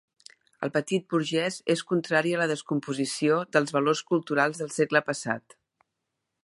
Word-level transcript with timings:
El 0.67 0.71
petit 0.77 1.03
burgès 1.13 1.57
és 1.73 1.83
contrari 1.91 2.33
a 2.37 2.39
la 2.43 2.47
descomposició 2.53 3.39
dels 3.57 3.75
valors 3.77 4.03
culturals 4.13 4.63
del 4.63 4.75
segle 4.79 5.03
passat. 5.11 5.57